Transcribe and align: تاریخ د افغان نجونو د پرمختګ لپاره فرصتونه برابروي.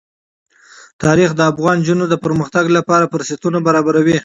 تاریخ 1.03 1.29
د 1.35 1.41
افغان 1.51 1.77
نجونو 1.81 2.05
د 2.09 2.15
پرمختګ 2.25 2.65
لپاره 2.77 3.09
فرصتونه 3.13 3.57
برابروي. 3.67 4.17